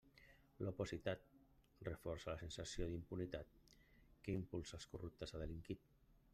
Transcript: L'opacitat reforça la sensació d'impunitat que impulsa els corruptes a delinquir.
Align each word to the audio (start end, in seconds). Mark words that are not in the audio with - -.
L'opacitat 0.67 1.27
reforça 1.89 2.31
la 2.33 2.41
sensació 2.45 2.89
d'impunitat 2.93 3.55
que 4.25 4.37
impulsa 4.41 4.81
els 4.81 4.91
corruptes 4.95 5.39
a 5.39 5.43
delinquir. 5.47 5.81